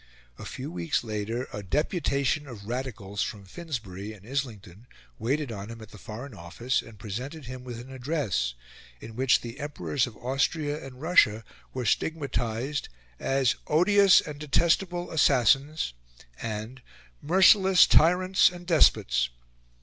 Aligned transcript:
A 0.39 0.45
few 0.45 0.71
weeks 0.71 1.03
later 1.03 1.47
a 1.53 1.61
deputation 1.61 2.47
of 2.47 2.65
Radicals 2.67 3.21
from 3.21 3.45
Finsbury 3.45 4.13
and 4.13 4.25
Islington 4.27 4.87
waited 5.19 5.51
on 5.51 5.69
him 5.69 5.79
at 5.79 5.89
the 5.91 5.99
Foreign 5.99 6.33
Office 6.33 6.81
and 6.81 6.97
presented 6.97 7.45
him 7.45 7.63
with 7.63 7.79
an 7.79 7.91
address, 7.93 8.55
in 8.99 9.15
which 9.15 9.41
the 9.41 9.59
Emperors 9.59 10.07
of 10.07 10.17
Austria 10.17 10.83
and 10.83 11.01
Russia 11.01 11.43
were 11.71 11.85
stigmatised 11.85 12.89
as 13.19 13.57
"odious 13.67 14.21
and 14.21 14.39
detestable 14.39 15.11
assassins" 15.11 15.93
and 16.41 16.81
"merciless 17.21 17.85
tyrants 17.85 18.49
and 18.49 18.65
despots." 18.65 19.29